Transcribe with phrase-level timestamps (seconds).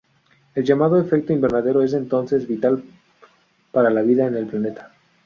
[0.55, 2.83] El llamado efecto invernadero es entonces, vital
[3.71, 4.91] para la vida en el planeta.